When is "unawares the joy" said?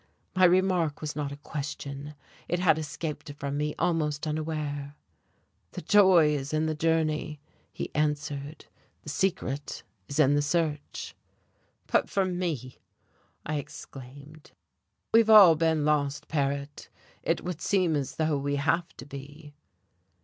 4.25-6.33